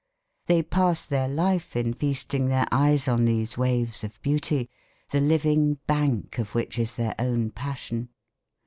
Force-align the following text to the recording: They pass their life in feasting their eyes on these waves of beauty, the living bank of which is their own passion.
They 0.47 0.63
pass 0.63 1.05
their 1.05 1.27
life 1.27 1.75
in 1.75 1.93
feasting 1.93 2.47
their 2.47 2.65
eyes 2.71 3.07
on 3.07 3.25
these 3.25 3.55
waves 3.55 4.03
of 4.03 4.19
beauty, 4.23 4.67
the 5.11 5.21
living 5.21 5.75
bank 5.85 6.39
of 6.39 6.55
which 6.55 6.79
is 6.79 6.95
their 6.95 7.13
own 7.19 7.51
passion. 7.51 8.09